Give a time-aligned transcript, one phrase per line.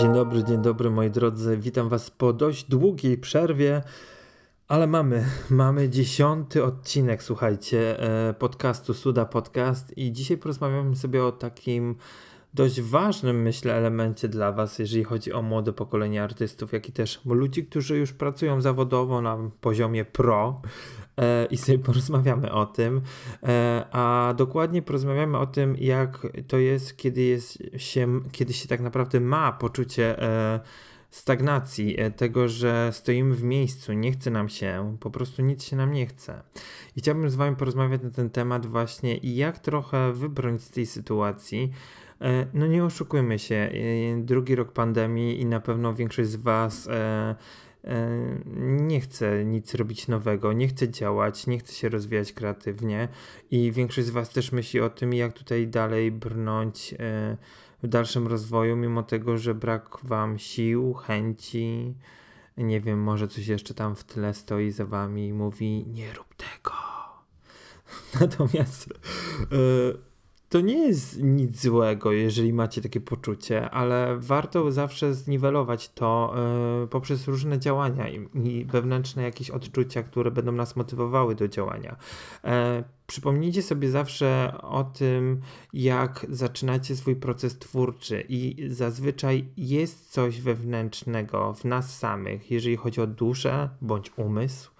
[0.00, 1.56] Dzień dobry, dzień dobry moi drodzy.
[1.56, 3.82] Witam Was po dość długiej przerwie,
[4.68, 11.32] ale mamy, mamy dziesiąty odcinek, słuchajcie, e, podcastu Suda Podcast i dzisiaj porozmawiamy sobie o
[11.32, 11.94] takim
[12.54, 17.20] dość ważnym, myślę, elemencie dla Was, jeżeli chodzi o młode pokolenie artystów, jak i też
[17.24, 20.62] ludzi, którzy już pracują zawodowo na poziomie pro
[21.50, 23.00] i sobie porozmawiamy o tym,
[23.42, 28.80] e, a dokładnie porozmawiamy o tym, jak to jest, kiedy, jest się, kiedy się tak
[28.80, 30.60] naprawdę ma poczucie e,
[31.10, 35.92] stagnacji, tego, że stoimy w miejscu, nie chce nam się, po prostu nic się nam
[35.92, 36.42] nie chce.
[36.96, 40.86] I chciałbym z Wami porozmawiać na ten temat właśnie i jak trochę wybrać z tej
[40.86, 41.72] sytuacji,
[42.20, 43.70] E, no nie oszukujmy się, e,
[44.16, 47.34] drugi rok pandemii i na pewno większość z Was e,
[48.56, 53.08] nie chce nic robić nowego, nie chce działać, nie chce się rozwijać kreatywnie
[53.50, 56.94] i większość z Was też myśli o tym, jak tutaj dalej brnąć
[57.82, 61.94] w dalszym rozwoju, mimo tego, że brak Wam sił, chęci,
[62.56, 66.34] nie wiem, może coś jeszcze tam w tle stoi za Wami i mówi: Nie rób
[66.34, 66.72] tego.
[68.20, 68.88] Natomiast
[70.50, 76.34] to nie jest nic złego, jeżeli macie takie poczucie, ale warto zawsze zniwelować to
[76.84, 81.96] y, poprzez różne działania i, i, wewnętrzne jakieś odczucia, które będą nas motywowały do działania.
[82.44, 85.40] E, przypomnijcie sobie zawsze o tym,
[85.72, 93.00] jak zaczynacie swój proces twórczy, i zazwyczaj jest coś wewnętrznego w nas samych, jeżeli chodzi
[93.00, 94.70] o duszę bądź umysł.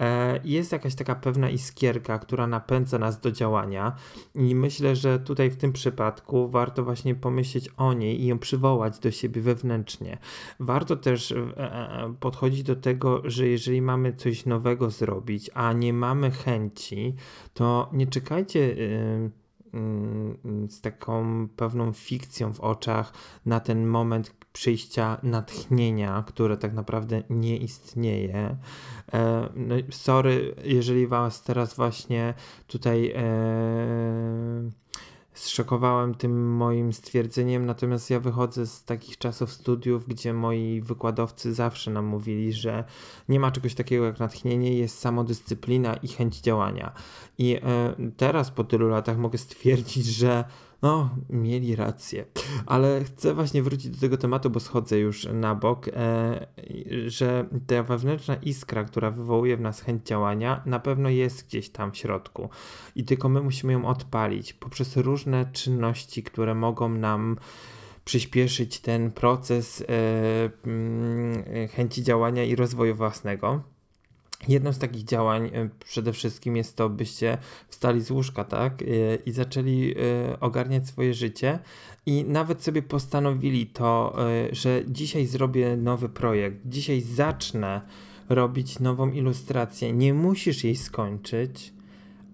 [0.00, 3.96] E, jest jakaś taka pewna iskierka, która napędza nas do działania,
[4.34, 8.98] i myślę, że tutaj w tym przypadku warto właśnie pomyśleć o niej i ją przywołać
[8.98, 10.18] do siebie wewnętrznie.
[10.60, 15.92] Warto też e, e, podchodzić do tego, że jeżeli mamy coś nowego zrobić, a nie
[15.92, 17.14] mamy chęci,
[17.54, 19.30] to nie czekajcie y,
[19.74, 23.12] y, z taką pewną fikcją w oczach
[23.46, 28.56] na ten moment przyjścia natchnienia, które tak naprawdę nie istnieje.
[29.12, 32.34] E, no, sorry, jeżeli Was teraz właśnie
[32.66, 33.22] tutaj e,
[35.34, 41.90] zszokowałem tym moim stwierdzeniem, natomiast ja wychodzę z takich czasów studiów, gdzie moi wykładowcy zawsze
[41.90, 42.84] nam mówili, że
[43.28, 46.92] nie ma czegoś takiego jak natchnienie, jest samodyscyplina i chęć działania.
[47.38, 50.44] I e, teraz po tylu latach mogę stwierdzić, że
[50.82, 52.24] no, mieli rację.
[52.66, 56.46] Ale chcę właśnie wrócić do tego tematu, bo schodzę już na bok, e,
[57.06, 61.92] że ta wewnętrzna iskra, która wywołuje w nas chęć działania, na pewno jest gdzieś tam
[61.92, 62.48] w środku.
[62.96, 67.36] I tylko my musimy ją odpalić poprzez różne czynności, które mogą nam
[68.04, 69.84] przyspieszyć ten proces e,
[70.66, 73.71] mm, chęci działania i rozwoju własnego.
[74.48, 77.38] Jedną z takich działań e, przede wszystkim jest to, byście
[77.68, 78.82] wstali z łóżka, tak?
[78.82, 78.86] E,
[79.26, 79.94] I zaczęli
[80.30, 81.58] e, ogarniać swoje życie
[82.06, 84.16] i nawet sobie postanowili to,
[84.52, 87.80] że dzisiaj zrobię nowy projekt, dzisiaj zacznę
[88.28, 89.92] robić nową ilustrację.
[89.92, 91.72] Nie musisz jej skończyć,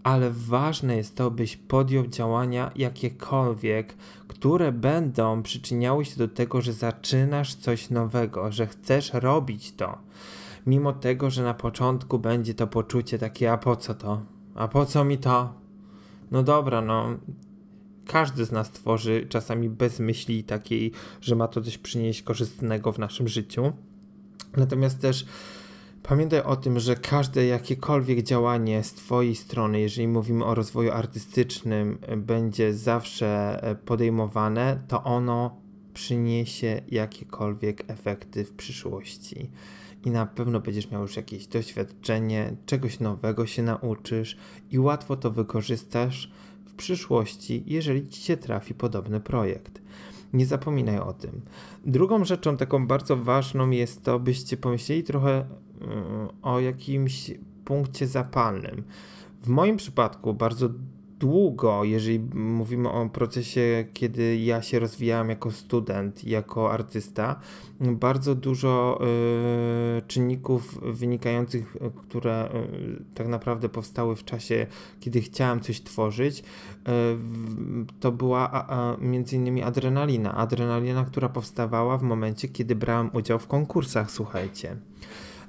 [0.02, 3.94] ale ważne jest to, byś podjął działania jakiekolwiek,
[4.28, 9.98] które będą przyczyniały się do tego, że zaczynasz coś nowego, że chcesz robić to
[10.68, 14.22] mimo tego, że na początku będzie to poczucie takie, a po co to?
[14.54, 15.54] A po co mi to?
[16.30, 17.06] No dobra, no.
[18.06, 22.98] Każdy z nas tworzy czasami bez myśli takiej, że ma to coś przynieść korzystnego w
[22.98, 23.72] naszym życiu.
[24.56, 25.26] Natomiast też
[26.02, 31.98] pamiętaj o tym, że każde jakiekolwiek działanie z Twojej strony, jeżeli mówimy o rozwoju artystycznym,
[32.16, 35.56] będzie zawsze podejmowane, to ono
[35.94, 39.50] przyniesie jakiekolwiek efekty w przyszłości
[40.04, 44.36] i na pewno będziesz miał już jakieś doświadczenie, czegoś nowego się nauczysz
[44.70, 46.30] i łatwo to wykorzystasz
[46.66, 49.82] w przyszłości, jeżeli ci się trafi podobny projekt.
[50.32, 51.40] Nie zapominaj o tym.
[51.86, 55.46] Drugą rzeczą taką bardzo ważną jest to, byście pomyśleli trochę
[55.80, 57.30] mm, o jakimś
[57.64, 58.82] punkcie zapalnym.
[59.42, 60.68] W moim przypadku bardzo
[61.18, 67.40] długo, jeżeli mówimy o procesie, kiedy ja się rozwijałem jako student, jako artysta,
[67.80, 69.00] bardzo dużo
[69.98, 74.66] y, czynników wynikających, które y, tak naprawdę powstały w czasie,
[75.00, 76.42] kiedy chciałem coś tworzyć, y,
[78.00, 80.34] to była a, a, między innymi adrenalina.
[80.34, 84.76] Adrenalina, która powstawała w momencie, kiedy brałem udział w konkursach, słuchajcie.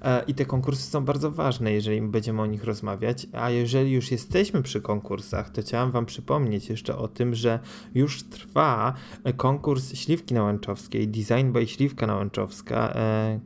[0.01, 3.27] E, I te konkursy są bardzo ważne, jeżeli będziemy o nich rozmawiać.
[3.33, 7.59] A jeżeli już jesteśmy przy konkursach, to chciałam Wam przypomnieć jeszcze o tym, że
[7.95, 8.93] już trwa
[9.37, 13.39] konkurs Śliwki Nałęczowskiej, Design by Śliwka Nałęczowska, e,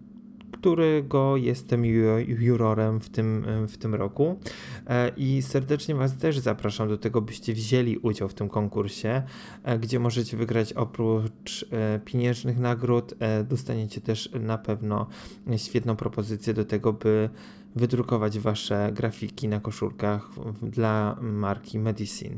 [0.63, 1.85] którego jestem
[2.27, 4.39] jurorem w tym, w tym roku.
[4.87, 9.23] E, I serdecznie Was też zapraszam do tego, byście wzięli udział w tym konkursie,
[9.63, 13.13] e, gdzie możecie wygrać oprócz e, pieniężnych nagród,
[13.49, 15.07] dostaniecie też na pewno
[15.57, 17.29] świetną propozycję do tego, by
[17.75, 20.29] wydrukować wasze grafiki na koszulkach
[20.61, 22.37] dla marki Medicine.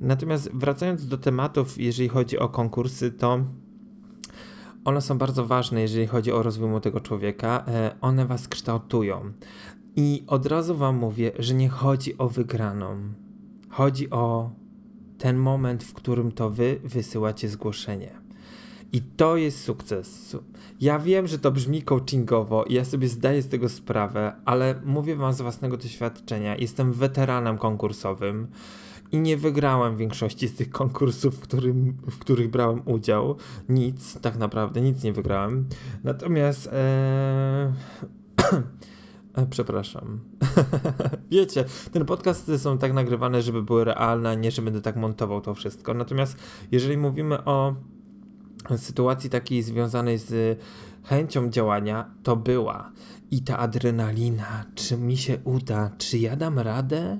[0.00, 3.44] Natomiast wracając do tematów, jeżeli chodzi o konkursy, to
[4.86, 7.64] one są bardzo ważne, jeżeli chodzi o rozwój młodego człowieka.
[7.68, 9.32] E, one was kształtują.
[9.96, 12.96] I od razu wam mówię, że nie chodzi o wygraną.
[13.68, 14.50] Chodzi o
[15.18, 18.10] ten moment, w którym to wy wysyłacie zgłoszenie.
[18.92, 20.36] I to jest sukces.
[20.80, 25.16] Ja wiem, że to brzmi coachingowo i ja sobie zdaję z tego sprawę, ale mówię
[25.16, 26.56] wam z własnego doświadczenia.
[26.56, 28.46] Jestem weteranem konkursowym
[29.12, 33.36] i nie wygrałem większości z tych konkursów, w, którym, w których brałem udział.
[33.68, 35.68] Nic, tak naprawdę, nic nie wygrałem.
[36.04, 36.66] Natomiast.
[36.66, 37.72] E,
[39.36, 40.20] e, przepraszam.
[41.30, 45.40] Wiecie, ten podcasty są tak nagrywane, żeby były realne, a nie, że będę tak montował
[45.40, 45.94] to wszystko.
[45.94, 46.36] Natomiast
[46.72, 47.74] jeżeli mówimy o
[48.76, 50.58] sytuacji takiej związanej z
[51.08, 52.92] chęcią działania, to była
[53.30, 57.18] i ta adrenalina, czy mi się uda, czy ja dam radę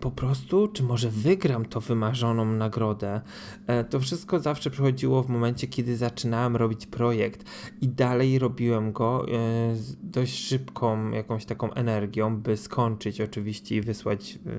[0.00, 3.20] po prostu, czy może wygram to wymarzoną nagrodę.
[3.66, 7.44] E, to wszystko zawsze przychodziło w momencie, kiedy zaczynałem robić projekt
[7.80, 13.80] i dalej robiłem go e, z dość szybką jakąś taką energią, by skończyć oczywiście i
[13.80, 14.50] wysłać e,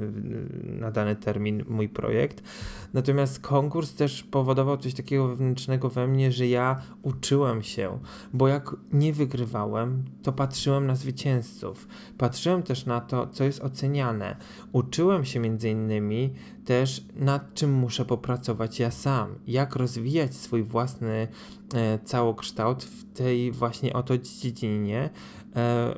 [0.71, 2.43] na dany termin mój projekt.
[2.93, 7.99] Natomiast konkurs też powodował coś takiego wewnętrznego we mnie, że ja uczyłem się,
[8.33, 14.35] bo jak nie wygrywałem, to patrzyłem na zwycięzców, patrzyłem też na to, co jest oceniane.
[14.71, 16.33] Uczyłem się między innymi
[16.65, 21.27] też nad czym muszę popracować ja sam, jak rozwijać swój własny
[21.73, 25.09] e, całokształt w tej właśnie oto dziedzinie,
[25.55, 25.97] e, e,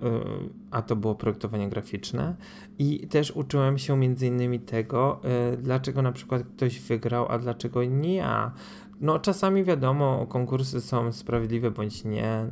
[0.71, 2.35] a to było projektowanie graficzne.
[2.79, 7.83] I też uczyłem się między innymi tego, e, dlaczego na przykład ktoś wygrał, a dlaczego
[7.83, 8.51] nie ja
[9.01, 12.45] no, czasami wiadomo, konkursy są sprawiedliwe bądź nie.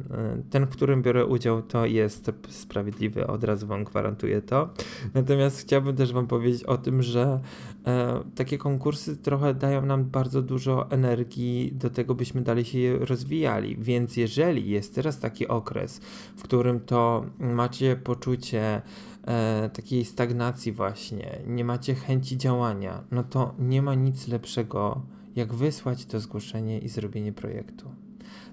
[0.50, 4.70] Ten, w którym biorę udział, to jest sprawiedliwy, od razu Wam gwarantuję to.
[5.14, 7.40] Natomiast chciałbym też Wam powiedzieć o tym, że
[7.88, 13.78] e, takie konkursy trochę dają nam bardzo dużo energii do tego, byśmy dalej się rozwijali.
[13.78, 16.02] Więc jeżeli jest teraz taki okres,
[16.38, 18.82] w którym to macie poczucie,
[19.28, 25.02] e, takiej stagnacji właśnie, nie macie chęci działania, no to nie ma nic lepszego
[25.40, 27.92] jak wysłać to zgłoszenie i zrobienie projektu.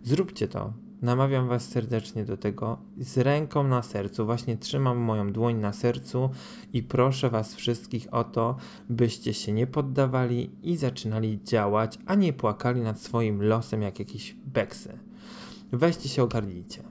[0.03, 0.73] Zróbcie to.
[1.03, 4.27] Namawiam Was serdecznie do tego z ręką na sercu.
[4.27, 6.31] Właśnie trzymam moją dłoń na sercu
[6.73, 8.57] i proszę Was wszystkich o to,
[8.89, 14.37] byście się nie poddawali i zaczynali działać, a nie płakali nad swoim losem jak jakieś
[14.47, 14.99] beksy.
[15.73, 16.83] Weźcie się, ogarnijcie.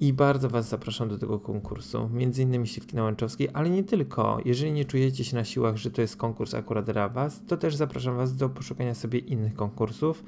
[0.00, 4.38] I bardzo Was zapraszam do tego konkursu, między innymi Siwki Nałęczowskiej, ale nie tylko.
[4.44, 7.76] Jeżeli nie czujecie się na siłach, że to jest konkurs akurat dla Was, to też
[7.76, 10.24] zapraszam Was do poszukania sobie innych konkursów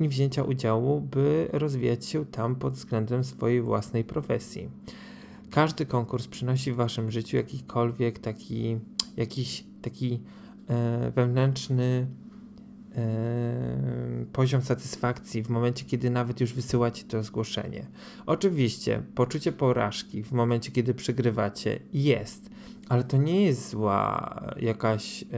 [0.00, 4.68] i wzięcia udziału, by rozwijać się tam pod względem swojej własnej profesji.
[5.50, 8.78] Każdy konkurs przynosi w Waszym życiu jakikolwiek taki,
[9.16, 10.20] jakiś taki
[10.68, 12.06] e, wewnętrzny
[14.32, 17.86] poziom satysfakcji w momencie, kiedy nawet już wysyłacie to zgłoszenie.
[18.26, 22.50] Oczywiście, poczucie porażki w momencie, kiedy przegrywacie jest,
[22.88, 25.22] ale to nie jest zła jakaś.
[25.22, 25.28] Yy,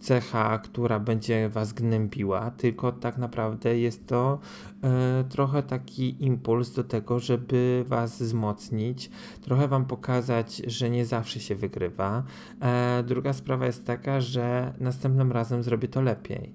[0.00, 4.38] cecha, która będzie was gnębiła, tylko tak naprawdę jest to
[4.82, 11.40] e, trochę taki impuls do tego, żeby was wzmocnić, trochę wam pokazać, że nie zawsze
[11.40, 12.22] się wygrywa.
[12.60, 16.52] E, druga sprawa jest taka, że następnym razem zrobię to lepiej.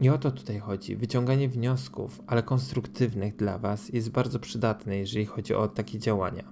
[0.00, 0.96] I o to tutaj chodzi.
[0.96, 6.44] Wyciąganie wniosków, ale konstruktywnych dla Was jest bardzo przydatne, jeżeli chodzi o takie działania.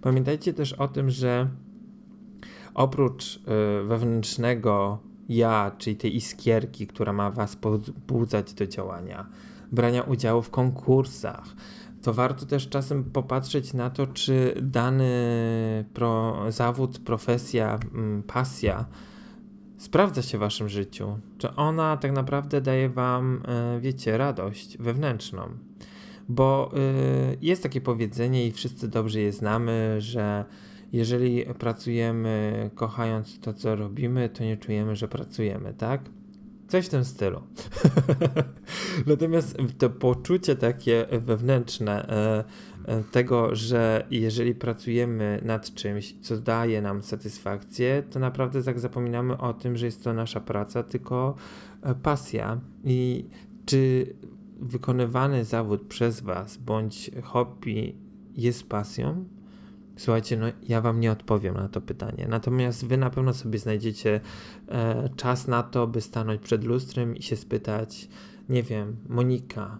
[0.00, 1.48] Pamiętajcie też o tym, że
[2.74, 3.40] oprócz y,
[3.84, 4.98] wewnętrznego
[5.28, 9.26] ja, czyli tej iskierki, która ma Was pobudzać do działania,
[9.72, 11.44] brania udziału w konkursach,
[12.02, 15.14] to warto też czasem popatrzeć na to, czy dany
[15.94, 18.86] pro, zawód, profesja, mm, pasja
[19.78, 21.18] sprawdza się w Waszym życiu.
[21.38, 25.48] Czy ona tak naprawdę daje Wam, e, wiecie, radość wewnętrzną.
[26.28, 26.70] Bo
[27.32, 30.44] y, jest takie powiedzenie i wszyscy dobrze je znamy, że
[30.92, 36.00] jeżeli pracujemy kochając to, co robimy, to nie czujemy, że pracujemy, tak?
[36.68, 37.42] Coś w tym stylu.
[39.06, 42.44] Natomiast to poczucie takie wewnętrzne e,
[42.86, 49.38] e, tego, że jeżeli pracujemy nad czymś, co daje nam satysfakcję, to naprawdę tak zapominamy
[49.38, 51.34] o tym, że jest to nasza praca, tylko
[51.82, 52.60] e, pasja.
[52.84, 53.28] I
[53.66, 54.14] czy
[54.60, 57.94] wykonywany zawód przez Was bądź hobby
[58.36, 59.24] jest pasją?
[59.96, 62.26] Słuchajcie, no ja wam nie odpowiem na to pytanie.
[62.28, 64.20] Natomiast wy na pewno sobie znajdziecie
[64.68, 68.08] e, czas na to, by stanąć przed lustrem i się spytać,
[68.48, 69.78] nie wiem, Monika,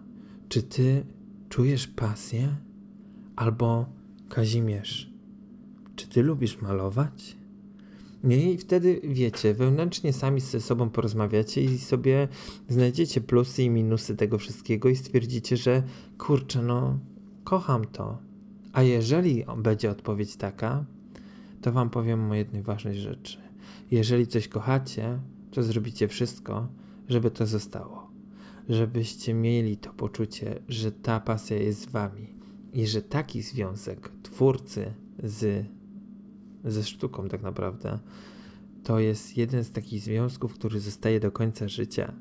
[0.49, 1.05] czy ty
[1.49, 2.55] czujesz pasję?
[3.35, 3.85] Albo
[4.29, 5.09] Kazimierz,
[5.95, 7.37] czy ty lubisz malować?
[8.29, 12.27] I wtedy wiecie, wewnętrznie sami ze sobą porozmawiacie i sobie
[12.69, 15.83] znajdziecie plusy i minusy tego wszystkiego i stwierdzicie, że
[16.17, 16.99] kurczę, no,
[17.43, 18.32] kocham to.
[18.73, 20.85] A jeżeli będzie odpowiedź taka,
[21.61, 23.37] to wam powiem o jednej ważnej rzeczy.
[23.91, 25.19] Jeżeli coś kochacie,
[25.51, 26.67] to zrobicie wszystko,
[27.09, 28.11] żeby to zostało.
[28.69, 32.27] Żebyście mieli to poczucie, że ta pasja jest z wami
[32.73, 35.65] i że taki związek twórcy z
[36.65, 37.99] ze sztuką tak naprawdę,
[38.83, 42.13] to jest jeden z takich związków, który zostaje do końca życia.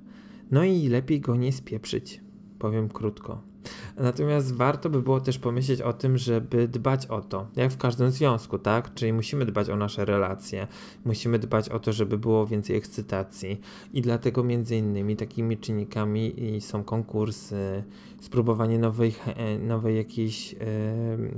[0.50, 2.20] No i lepiej go nie spieprzyć,
[2.58, 3.51] powiem krótko.
[3.96, 8.10] Natomiast warto by było też pomyśleć o tym, żeby dbać o to, jak w każdym
[8.10, 8.94] związku, tak?
[8.94, 10.66] Czyli musimy dbać o nasze relacje,
[11.04, 13.60] musimy dbać o to, żeby było więcej ekscytacji
[13.92, 17.84] i dlatego między innymi takimi czynnikami są konkursy,
[18.20, 19.14] spróbowanie nowej,
[19.60, 20.54] nowej jakiejś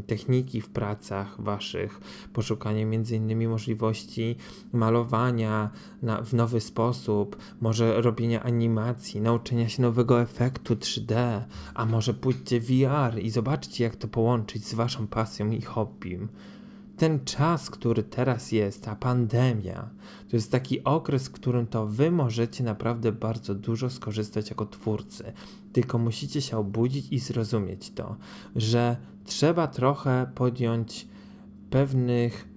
[0.06, 2.00] techniki w pracach waszych,
[2.32, 4.36] poszukanie między innymi możliwości
[4.72, 5.70] malowania
[6.02, 11.40] na, w nowy sposób, może robienia animacji, nauczenia się nowego efektu 3D,
[11.74, 12.14] a może
[12.50, 16.28] VR i zobaczcie, jak to połączyć z waszą pasją i hobbym.
[16.96, 19.90] Ten czas, który teraz jest, ta pandemia,
[20.30, 25.32] to jest taki okres, w którym to wy możecie naprawdę bardzo dużo skorzystać jako twórcy.
[25.72, 28.16] Tylko musicie się obudzić i zrozumieć to,
[28.56, 31.08] że trzeba trochę podjąć
[31.70, 32.48] pewnych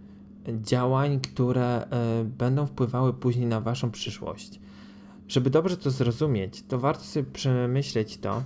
[0.61, 1.87] działań, które
[2.21, 4.59] y, będą wpływały później na waszą przyszłość.
[5.27, 8.43] Żeby dobrze to zrozumieć, to warto sobie przemyśleć to,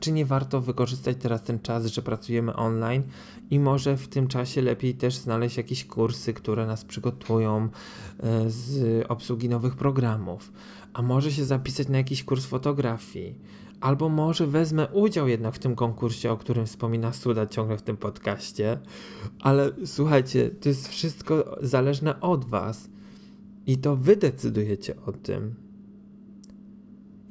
[0.00, 3.02] czy nie warto wykorzystać teraz ten czas, że pracujemy online
[3.50, 7.68] i może w tym czasie lepiej też znaleźć jakieś kursy, które nas przygotują
[8.20, 10.52] e, z obsługi nowych programów,
[10.92, 13.34] a może się zapisać na jakiś kurs fotografii.
[13.80, 17.96] Albo może wezmę udział jednak w tym konkursie, o którym wspomina Suda ciągle w tym
[17.96, 18.78] podcaście.
[19.40, 22.90] Ale słuchajcie, to jest wszystko zależne od Was.
[23.66, 25.54] I to Wy decydujecie o tym.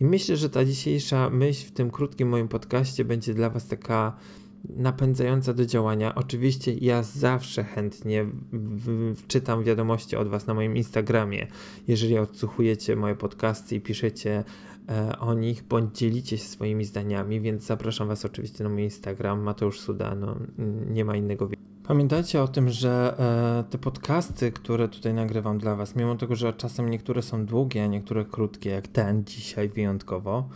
[0.01, 4.17] I myślę, że ta dzisiejsza myśl w tym krótkim moim podcaście będzie dla Was taka
[4.69, 6.15] napędzająca do działania.
[6.15, 8.25] Oczywiście ja zawsze chętnie
[9.27, 11.47] czytam wiadomości od Was na moim Instagramie.
[11.87, 14.43] Jeżeli odsłuchujecie moje podcasty i piszecie
[14.89, 19.41] e, o nich, bądź dzielicie się swoimi zdaniami, więc zapraszam Was oczywiście na mój Instagram,
[19.41, 20.35] Mateusz Suda, no,
[20.89, 21.49] nie ma innego
[21.87, 26.53] Pamiętajcie o tym, że e, te podcasty, które tutaj nagrywam dla Was, mimo tego, że
[26.53, 30.49] czasem niektóre są długie, a niektóre krótkie, jak ten dzisiaj wyjątkowo,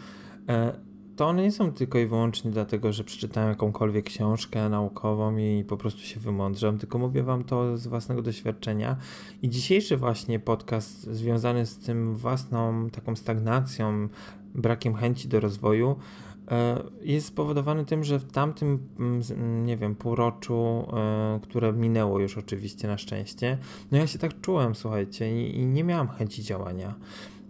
[0.50, 0.80] e,
[1.16, 5.78] to one nie są tylko i wyłącznie dlatego, że przeczytałem jakąkolwiek książkę naukową i po
[5.78, 8.98] prostu się wymądrzam, tylko mówię Wam to z własnego doświadczenia.
[9.42, 14.08] I dzisiejszy właśnie podcast związany z tym własną taką stagnacją,
[14.56, 15.96] brakiem chęci do rozwoju,
[17.02, 22.88] jest spowodowany tym, że w tamtym, mm, nie wiem, półroczu, e, które minęło już oczywiście
[22.88, 23.58] na szczęście,
[23.92, 26.96] no ja się tak czułem, słuchajcie, i, nie miałam chęci działania.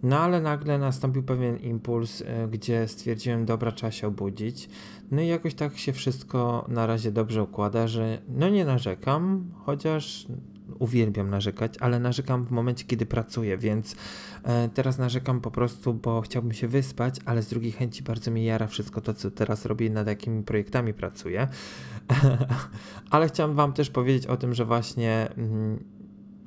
[0.04, 4.70] No ale nagle nastąpił pewien impuls, e, gdzie stwierdziłem, dobra, trzeba się obudzić.
[5.12, 10.28] No i jakoś tak się wszystko na razie dobrze układa, że no nie narzekam, chociaż
[10.80, 13.96] uwielbiam narzekać, ale narzekam w momencie, kiedy pracuję, więc
[14.44, 18.46] e, teraz narzekam po prostu, bo chciałbym się wyspać, ale z drugiej chęci bardzo mi
[18.46, 21.48] jara wszystko to, co teraz robię, nad jakimi projektami pracuję.
[23.12, 25.84] ale chciałem Wam też powiedzieć o tym, że właśnie mm,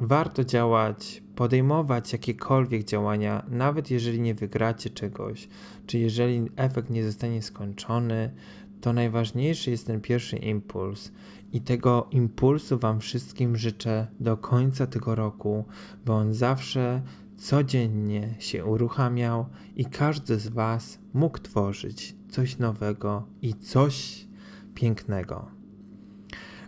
[0.00, 5.48] warto działać, podejmować jakiekolwiek działania, nawet jeżeli nie wygracie czegoś,
[5.86, 8.30] czy jeżeli efekt nie zostanie skończony,
[8.80, 11.12] to najważniejszy jest ten pierwszy impuls.
[11.52, 15.64] I tego impulsu Wam wszystkim życzę do końca tego roku,
[16.04, 17.02] by on zawsze
[17.36, 24.26] codziennie się uruchamiał i każdy z Was mógł tworzyć coś nowego i coś
[24.74, 25.58] pięknego.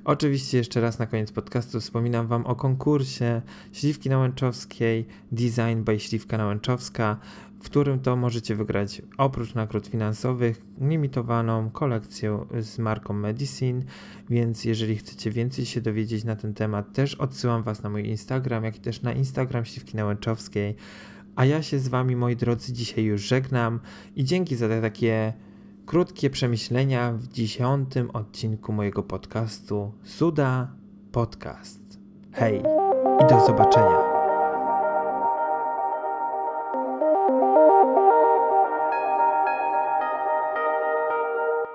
[0.05, 6.39] Oczywiście jeszcze raz na koniec podcastu wspominam Wam o konkursie Śliwki Nałęczowskiej Design by Śliwka
[6.39, 7.17] Nałęczowska
[7.61, 13.83] w którym to możecie wygrać oprócz nagród finansowych limitowaną kolekcję z marką Medicine,
[14.31, 18.65] więc jeżeli chcecie więcej się dowiedzieć na ten temat, też odsyłam Was na mój Instagram,
[18.65, 20.77] jak i też na Instagram Śliwki Nałęczowskiej.
[21.37, 23.81] A ja się z Wami, moi drodzy, dzisiaj już żegnam
[24.17, 25.33] i dzięki za te takie
[25.87, 30.73] krótkie przemyślenia w dziesiątym odcinku mojego podcastu Suda
[31.13, 31.81] Podcast.
[32.33, 32.63] Hej
[33.21, 34.10] i do zobaczenia.